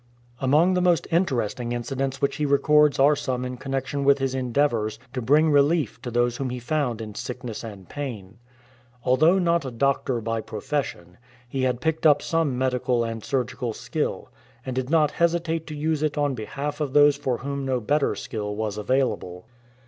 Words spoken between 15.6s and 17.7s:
to use it on behalf of those for whom